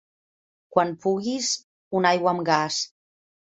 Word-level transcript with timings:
Quan 0.75 0.93
puguis, 1.03 1.51
una 2.01 2.13
aigua 2.15 2.35
amb 2.35 2.47
gas. 2.51 2.83